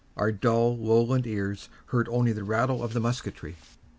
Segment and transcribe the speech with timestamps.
[0.17, 3.57] Our dull Lowland ears heard only the rattle of the musketry.